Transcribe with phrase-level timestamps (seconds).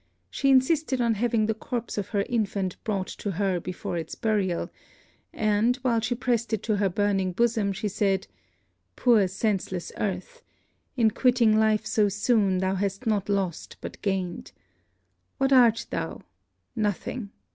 [0.31, 4.71] She insisted on having the corpse of her infant brought to her before its burial;
[5.31, 8.25] and, while she pressed it to her burning bosom, she said
[8.95, 10.41] 'Poor senseless earth!
[10.97, 14.53] In quitting life so soon, thou hast not lost but gained!
[15.37, 16.23] What art thou?
[16.75, 17.29] nothing!